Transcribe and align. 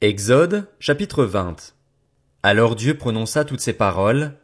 Exode, 0.00 0.68
chapitre 0.78 1.24
20. 1.24 1.74
Alors 2.44 2.76
Dieu 2.76 2.96
prononça 2.96 3.44
toutes 3.44 3.58
ces 3.58 3.72
paroles. 3.72 4.34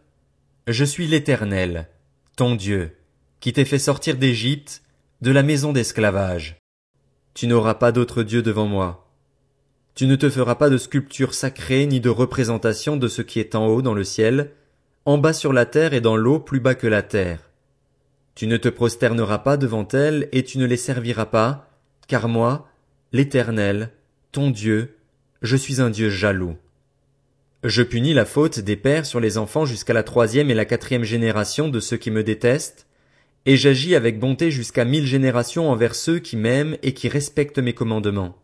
Je 0.67 0.85
suis 0.85 1.07
l'Éternel, 1.07 1.89
ton 2.35 2.57
Dieu, 2.57 2.97
qui 3.39 3.53
t'ai 3.53 3.65
fait 3.65 3.79
sortir 3.79 4.17
d'Égypte, 4.17 4.83
de 5.21 5.31
la 5.31 5.45
maison 5.45 5.73
d'esclavage. 5.73 6.57
Tu 7.35 7.47
n'auras 7.47 7.75
pas 7.75 7.93
d'autre 7.93 8.25
Dieu 8.25 8.43
devant 8.43 8.67
moi. 8.67 9.09
Tu 9.95 10.09
ne 10.09 10.17
te 10.17 10.29
feras 10.29 10.57
pas 10.57 10.71
de 10.71 10.77
sculpture 10.77 11.35
sacrée 11.35 11.87
ni 11.87 12.01
de 12.01 12.11
représentation 12.11 12.97
de 12.97 13.07
ce 13.07 13.23
qui 13.23 13.39
est 13.39 13.55
en 13.55 13.69
haut 13.69 13.81
dans 13.81 13.95
le 13.95 14.03
ciel, 14.03 14.51
en 15.05 15.19
bas 15.19 15.33
sur 15.33 15.53
la 15.53 15.67
terre 15.67 15.95
et 15.95 16.01
dans 16.01 16.17
l'eau 16.17 16.41
plus 16.41 16.59
bas 16.59 16.75
que 16.75 16.89
la 16.89 17.03
terre. 17.03 17.49
Tu 18.35 18.49
ne 18.49 18.57
te 18.57 18.69
prosterneras 18.69 19.39
pas 19.39 19.57
devant 19.57 19.87
elles 19.87 20.29
et 20.33 20.43
tu 20.43 20.59
ne 20.59 20.67
les 20.67 20.77
serviras 20.77 21.27
pas, 21.27 21.71
car 22.09 22.27
moi, 22.27 22.67
l'Éternel, 23.13 23.93
ton 24.33 24.51
Dieu, 24.51 24.97
je 25.45 25.57
suis 25.57 25.83
un 25.83 25.91
Dieu 25.91 26.09
jaloux. 26.09 26.57
Je 27.65 27.83
punis 27.83 28.15
la 28.15 28.25
faute 28.25 28.61
des 28.61 28.77
pères 28.77 29.05
sur 29.05 29.21
les 29.21 29.37
enfants 29.37 29.67
jusqu'à 29.67 29.93
la 29.93 30.03
troisième 30.03 30.51
et 30.51 30.55
la 30.55 30.65
quatrième 30.65 31.05
génération 31.05 31.69
de 31.69 31.81
ceux 31.81 31.99
qui 31.99 32.11
me 32.11 32.25
détestent, 32.25 32.87
et 33.45 33.59
j'agis 33.59 33.95
avec 33.95 34.19
bonté 34.19 34.51
jusqu'à 34.51 34.87
mille 34.87 35.07
générations 35.07 35.71
envers 35.71 35.95
ceux 35.95 36.19
qui 36.19 36.39
m'aiment 36.39 36.79
et 36.83 36.95
qui 36.95 37.11
respectent 37.11 37.59
mes 37.59 37.75
commandements. 37.75 38.39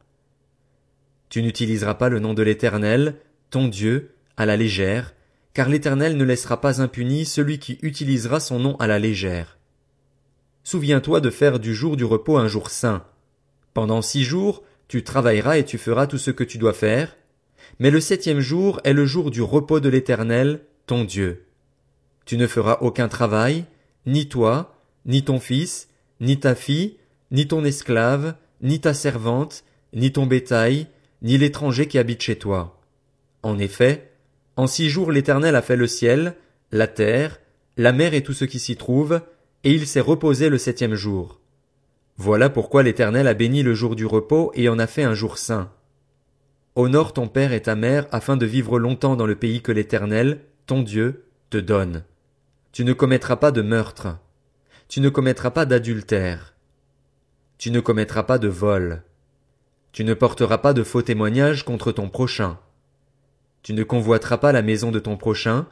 Tu 1.30 1.42
n'utiliseras 1.42 1.94
pas 1.94 2.10
le 2.10 2.18
nom 2.18 2.34
de 2.34 2.42
l'Éternel, 2.42 3.16
ton 3.48 3.68
Dieu, 3.68 4.10
à 4.36 4.44
la 4.44 4.58
légère, 4.58 5.14
car 5.54 5.70
l'Éternel 5.70 6.18
ne 6.18 6.24
laissera 6.24 6.60
pas 6.60 6.82
impuni 6.82 7.24
celui 7.24 7.58
qui 7.58 7.78
utilisera 7.80 8.40
son 8.40 8.58
nom 8.58 8.76
à 8.76 8.86
la 8.86 8.98
légère. 8.98 9.56
Souviens-toi 10.64 11.22
de 11.22 11.30
faire 11.30 11.60
du 11.60 11.74
jour 11.74 11.96
du 11.96 12.04
repos 12.04 12.36
un 12.36 12.46
jour 12.46 12.68
saint. 12.68 13.06
Pendant 13.72 14.02
six 14.02 14.22
jours, 14.22 14.62
tu 14.90 15.04
travailleras 15.04 15.56
et 15.56 15.64
tu 15.64 15.78
feras 15.78 16.08
tout 16.08 16.18
ce 16.18 16.32
que 16.32 16.42
tu 16.42 16.58
dois 16.58 16.72
faire, 16.72 17.16
mais 17.78 17.92
le 17.92 18.00
septième 18.00 18.40
jour 18.40 18.80
est 18.82 18.92
le 18.92 19.06
jour 19.06 19.30
du 19.30 19.40
repos 19.40 19.78
de 19.78 19.88
l'Éternel, 19.88 20.62
ton 20.86 21.04
Dieu. 21.04 21.44
Tu 22.24 22.36
ne 22.36 22.48
feras 22.48 22.78
aucun 22.80 23.06
travail, 23.06 23.66
ni 24.04 24.28
toi, 24.28 24.74
ni 25.06 25.22
ton 25.22 25.38
fils, 25.38 25.88
ni 26.18 26.40
ta 26.40 26.56
fille, 26.56 26.96
ni 27.30 27.46
ton 27.46 27.64
esclave, 27.64 28.34
ni 28.62 28.80
ta 28.80 28.92
servante, 28.92 29.62
ni 29.92 30.10
ton 30.10 30.26
bétail, 30.26 30.88
ni 31.22 31.38
l'étranger 31.38 31.86
qui 31.86 31.96
habite 31.96 32.22
chez 32.22 32.34
toi. 32.34 32.80
En 33.44 33.60
effet, 33.60 34.10
en 34.56 34.66
six 34.66 34.90
jours 34.90 35.12
l'Éternel 35.12 35.54
a 35.54 35.62
fait 35.62 35.76
le 35.76 35.86
ciel, 35.86 36.34
la 36.72 36.88
terre, 36.88 37.38
la 37.76 37.92
mer 37.92 38.12
et 38.12 38.24
tout 38.24 38.32
ce 38.32 38.44
qui 38.44 38.58
s'y 38.58 38.74
trouve, 38.74 39.20
et 39.62 39.70
il 39.70 39.86
s'est 39.86 40.00
reposé 40.00 40.48
le 40.48 40.58
septième 40.58 40.96
jour. 40.96 41.39
Voilà 42.22 42.50
pourquoi 42.50 42.82
l'Éternel 42.82 43.26
a 43.28 43.32
béni 43.32 43.62
le 43.62 43.72
jour 43.72 43.96
du 43.96 44.04
repos 44.04 44.52
et 44.54 44.68
en 44.68 44.78
a 44.78 44.86
fait 44.86 45.04
un 45.04 45.14
jour 45.14 45.38
saint. 45.38 45.72
Honore 46.74 47.14
ton 47.14 47.28
père 47.28 47.54
et 47.54 47.62
ta 47.62 47.76
mère 47.76 48.06
afin 48.12 48.36
de 48.36 48.44
vivre 48.44 48.78
longtemps 48.78 49.16
dans 49.16 49.24
le 49.24 49.36
pays 49.36 49.62
que 49.62 49.72
l'Éternel, 49.72 50.42
ton 50.66 50.82
Dieu, 50.82 51.24
te 51.48 51.56
donne. 51.56 52.04
Tu 52.72 52.84
ne 52.84 52.92
commettras 52.92 53.36
pas 53.36 53.52
de 53.52 53.62
meurtre. 53.62 54.18
Tu 54.86 55.00
ne 55.00 55.08
commettras 55.08 55.50
pas 55.50 55.64
d'adultère. 55.64 56.52
Tu 57.56 57.70
ne 57.70 57.80
commettras 57.80 58.24
pas 58.24 58.36
de 58.36 58.48
vol. 58.48 59.02
Tu 59.92 60.04
ne 60.04 60.12
porteras 60.12 60.58
pas 60.58 60.74
de 60.74 60.82
faux 60.82 61.00
témoignages 61.00 61.64
contre 61.64 61.90
ton 61.90 62.10
prochain. 62.10 62.58
Tu 63.62 63.72
ne 63.72 63.82
convoiteras 63.82 64.36
pas 64.36 64.52
la 64.52 64.60
maison 64.60 64.90
de 64.90 64.98
ton 64.98 65.16
prochain. 65.16 65.68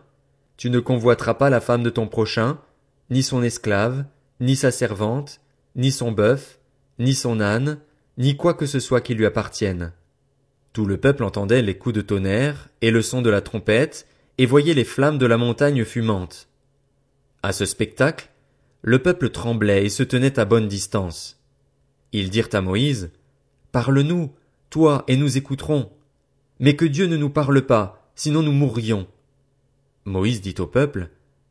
Tu 0.57 0.71
ne 0.71 0.81
convoiteras 0.81 1.35
pas 1.35 1.51
la 1.51 1.61
femme 1.61 1.83
de 1.83 1.91
ton 1.91 2.09
prochain, 2.09 2.57
ni 3.11 3.23
son 3.23 3.43
esclave, 3.43 4.07
ni 4.41 4.57
sa 4.57 4.71
servante, 4.71 5.43
ni 5.79 5.91
son 5.91 6.13
bœuf, 6.13 6.59
ni 6.99 7.15
son 7.15 7.41
âne, 7.41 7.79
ni 8.19 8.37
quoi 8.37 8.53
que 8.53 8.67
ce 8.67 8.81
soit 8.81 9.01
qui 9.01 9.15
lui 9.15 9.25
appartienne. 9.25 9.93
Tout 10.73 10.85
le 10.85 10.99
peuple 10.99 11.25
entendait 11.25 11.63
les 11.63 11.79
coups 11.79 11.95
de 11.95 12.01
tonnerre 12.01 12.69
et 12.83 12.91
le 12.91 13.01
son 13.01 13.23
de 13.23 13.31
la 13.31 13.41
trompette, 13.41 14.07
et 14.37 14.47
voyait 14.47 14.75
les 14.75 14.85
flammes 14.85 15.19
de 15.19 15.27
la 15.27 15.37
montagne 15.37 15.85
fumante. 15.85 16.49
À 17.43 17.53
ce 17.53 17.65
spectacle, 17.65 18.31
le 18.83 19.01
peuple 19.01 19.31
tremblait 19.31 19.85
et 19.85 19.89
se 19.89 20.03
tenait 20.03 20.39
à 20.39 20.45
bonne 20.45 20.69
distance. 20.69 21.41
Ils 22.13 22.31
dirent 22.31 22.49
à 22.53 22.61
Moïse, 22.61 23.11
Parle-nous, 23.73 24.33
toi, 24.71 25.05
et 25.09 25.17
nous 25.17 25.37
écouterons. 25.37 25.91
Mais 26.61 26.75
que 26.75 26.85
Dieu 26.85 27.07
ne 27.07 27.17
nous 27.17 27.31
parle 27.31 27.63
pas, 27.63 28.11
sinon 28.15 28.43
nous 28.43 28.53
mourrions. 28.53 29.07
Moïse 30.05 30.41
dit 30.41 30.55
au 30.59 30.67
peuple, 30.67 31.11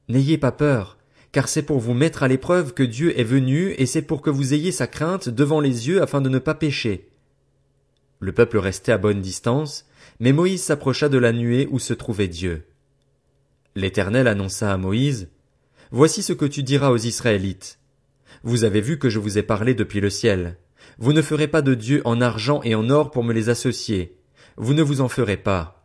N'ayez 0.10 0.38
pas 0.38 0.52
peur, 0.52 0.97
car 1.32 1.50
c'est 1.50 1.64
pour 1.64 1.80
vous 1.80 1.94
mettre 1.94 2.24
à 2.24 2.28
l'épreuve 2.28 2.74
que 2.74 2.84
Dieu 2.84 3.20
est 3.20 3.24
venu, 3.24 3.74
et 3.78 3.86
c'est 3.86 4.02
pour 4.02 4.22
que 4.22 4.30
vous 4.30 4.54
ayez 4.54 4.72
sa 4.72 4.88
crainte 4.88 5.30
devant 5.30 5.60
les 5.60 5.88
yeux 5.88 6.02
afin 6.02 6.22
de 6.22 6.30
ne 6.30 6.40
pas 6.40 6.56
pécher. 6.56 7.10
Le 8.20 8.32
peuple 8.32 8.58
restait 8.58 8.92
à 8.92 8.98
bonne 8.98 9.22
distance, 9.22 9.86
mais 10.20 10.34
Moïse 10.34 10.64
s'approcha 10.64 11.10
de 11.10 11.18
la 11.18 11.34
nuée 11.34 11.68
où 11.72 11.80
se 11.80 11.94
trouvait 11.94 12.28
Dieu. 12.28 12.64
L'Éternel 13.76 14.28
annonça 14.28 14.74
à 14.74 14.78
Moïse, 14.78 15.30
Voici 15.92 16.22
ce 16.22 16.34
que 16.34 16.46
tu 16.46 16.64
diras 16.64 16.90
aux 16.90 16.98
Israélites. 16.98 17.80
Vous 18.44 18.66
avez 18.66 18.82
vu 18.82 19.00
que 19.00 19.10
je 19.10 19.20
vous 19.20 19.38
ai 19.38 19.44
parlé 19.44 19.74
depuis 19.74 20.02
le 20.02 20.10
ciel. 20.10 20.58
Vous 21.00 21.14
ne 21.14 21.22
ferez 21.22 21.48
pas 21.48 21.62
de 21.62 21.76
Dieu 21.76 22.02
en 22.04 22.20
argent 22.20 22.62
et 22.64 22.76
en 22.76 22.90
or 22.90 23.10
pour 23.10 23.24
me 23.24 23.34
les 23.34 23.48
associer. 23.50 24.18
Vous 24.58 24.74
ne 24.74 24.84
vous 24.84 25.00
en 25.00 25.08
ferez 25.08 25.38
pas. 25.38 25.77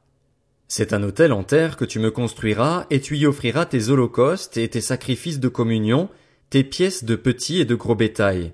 C'est 0.69 0.93
un 0.93 1.03
autel 1.03 1.33
en 1.33 1.45
terre 1.45 1.77
que 1.77 1.85
tu 1.85 1.99
me 1.99 2.11
construiras, 2.11 2.87
et 2.91 3.01
tu 3.01 3.17
y 3.17 3.27
offriras 3.27 3.67
tes 3.67 3.91
holocaustes 3.91 4.57
et 4.57 4.69
tes 4.69 4.81
sacrifices 4.81 5.41
de 5.41 5.49
communion, 5.49 6.09
tes 6.51 6.65
pièces 6.65 7.05
de 7.05 7.17
petit 7.17 7.61
et 7.61 7.65
de 7.65 7.75
gros 7.75 7.95
bétail. 7.95 8.53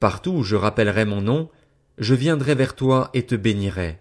Partout 0.00 0.32
où 0.32 0.42
je 0.42 0.56
rappellerai 0.56 1.04
mon 1.04 1.20
nom, 1.20 1.48
je 1.98 2.14
viendrai 2.14 2.54
vers 2.54 2.74
toi 2.74 3.10
et 3.14 3.24
te 3.24 3.34
bénirai. 3.34 3.98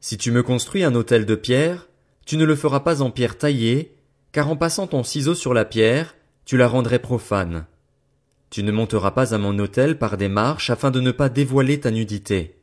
Si 0.00 0.18
tu 0.18 0.30
me 0.30 0.42
construis 0.42 0.84
un 0.84 0.94
autel 0.94 1.26
de 1.26 1.34
pierre, 1.34 1.88
tu 2.26 2.36
ne 2.36 2.44
le 2.44 2.56
feras 2.56 2.80
pas 2.80 3.02
en 3.02 3.10
pierre 3.10 3.38
taillée, 3.38 3.96
car 4.32 4.48
en 4.48 4.56
passant 4.56 4.86
ton 4.86 5.02
ciseau 5.02 5.34
sur 5.34 5.54
la 5.54 5.64
pierre, 5.64 6.14
tu 6.44 6.56
la 6.56 6.68
rendrais 6.68 6.98
profane. 6.98 7.66
Tu 8.50 8.62
ne 8.62 8.72
monteras 8.72 9.10
pas 9.10 9.34
à 9.34 9.38
mon 9.38 9.58
autel 9.58 9.98
par 9.98 10.16
des 10.16 10.28
marches 10.28 10.70
afin 10.70 10.90
de 10.90 11.00
ne 11.00 11.10
pas 11.10 11.28
dévoiler 11.28 11.80
ta 11.80 11.90
nudité. 11.90 12.56